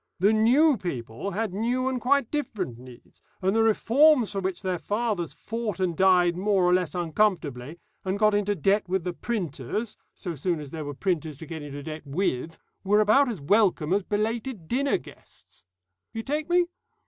The 0.17 0.33
new 0.33 0.77
people 0.77 1.29
had 1.29 1.53
new 1.53 1.87
and 1.87 2.01
quite 2.01 2.31
different 2.31 2.79
needs, 2.79 3.21
and 3.39 3.55
the 3.55 3.61
reforms 3.61 4.31
for 4.31 4.39
which 4.41 4.63
their 4.63 4.79
fathers 4.79 5.31
fought 5.31 5.79
and 5.79 5.95
died 5.95 6.35
more 6.35 6.63
or 6.63 6.73
less 6.73 6.95
uncomfortably, 6.95 7.77
and 8.03 8.17
got 8.17 8.33
into 8.33 8.55
debt 8.55 8.89
with 8.89 9.03
the 9.03 9.13
printers, 9.13 9.97
so 10.15 10.33
soon 10.33 10.59
as 10.59 10.71
there 10.71 10.85
were 10.85 10.95
printers 10.95 11.37
to 11.37 11.45
get 11.45 11.61
into 11.61 11.83
debt 11.83 12.01
with, 12.03 12.57
were 12.83 12.99
about 12.99 13.29
as 13.29 13.39
welcome 13.41 13.93
as 13.93 14.01
belated 14.01 14.67
dinner 14.67 14.97
guests. 14.97 15.65
You 16.13 16.23
take 16.23 16.49
me? 16.49 16.65